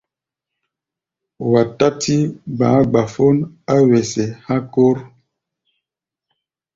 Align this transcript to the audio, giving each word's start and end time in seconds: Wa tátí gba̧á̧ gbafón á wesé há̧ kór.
Wa 1.51 1.61
tátí 1.77 2.15
gba̧á̧ 2.55 2.81
gbafón 2.89 3.37
á 3.73 3.75
wesé 3.89 4.25
há̧ 4.47 4.59
kór. 4.73 4.97